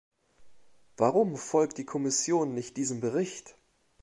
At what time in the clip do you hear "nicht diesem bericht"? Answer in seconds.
2.55-3.53